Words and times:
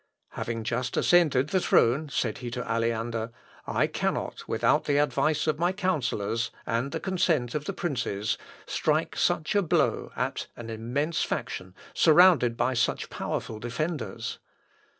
"Having 0.29 0.63
just 0.63 0.97
ascended 0.97 1.49
the 1.49 1.59
throne," 1.59 2.09
said 2.09 2.39
he 2.39 2.49
to 2.49 2.63
Aleander, 2.67 3.29
"I 3.67 3.85
cannot, 3.85 4.47
without 4.47 4.85
the 4.85 4.97
advice 4.97 5.45
of 5.45 5.59
my 5.59 5.71
counsellors, 5.71 6.49
and 6.65 6.91
the 6.91 6.99
consent 6.99 7.53
of 7.53 7.65
the 7.65 7.73
princes, 7.73 8.35
strike 8.65 9.15
such 9.15 9.53
a 9.53 9.61
blow 9.61 10.11
at 10.15 10.47
an 10.55 10.71
immense 10.71 11.21
faction, 11.23 11.75
surrounded 11.93 12.57
by 12.57 12.73
such 12.73 13.11
powerful 13.11 13.59
defenders. 13.59 14.39